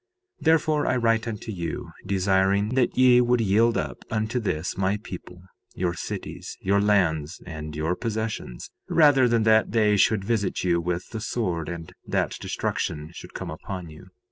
[0.39, 4.97] 3:6 Therefore I write unto you, desiring that ye would yield up unto this my
[4.97, 5.43] people,
[5.75, 11.09] your cities, your lands, and your possessions, rather than that they should visit you with
[11.11, 14.07] the sword and that destruction should come upon you.